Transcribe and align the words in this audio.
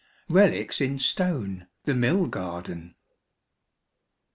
Relics 0.29 0.81
in 0.81 0.97
Stone, 0.97 1.67
the 1.85 1.93
Mill 1.93 2.25
Garden. 2.25 2.95